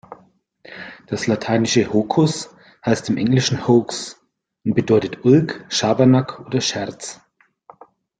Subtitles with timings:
[1.05, 2.49] Das lateinische „hocus“
[2.83, 4.19] heißt im Englischen „hoax“
[4.65, 7.21] und bedeutet Ulk, Schabernack oder Scherz.